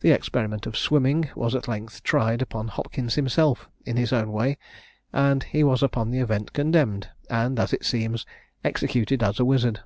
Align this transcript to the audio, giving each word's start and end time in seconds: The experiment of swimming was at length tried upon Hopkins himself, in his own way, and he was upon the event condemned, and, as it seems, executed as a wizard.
The 0.00 0.10
experiment 0.10 0.66
of 0.66 0.76
swimming 0.76 1.30
was 1.34 1.54
at 1.54 1.66
length 1.68 2.02
tried 2.02 2.42
upon 2.42 2.68
Hopkins 2.68 3.14
himself, 3.14 3.66
in 3.86 3.96
his 3.96 4.12
own 4.12 4.30
way, 4.30 4.58
and 5.10 5.42
he 5.42 5.64
was 5.64 5.82
upon 5.82 6.10
the 6.10 6.18
event 6.20 6.52
condemned, 6.52 7.08
and, 7.30 7.58
as 7.58 7.72
it 7.72 7.82
seems, 7.86 8.26
executed 8.62 9.22
as 9.22 9.40
a 9.40 9.46
wizard. 9.46 9.80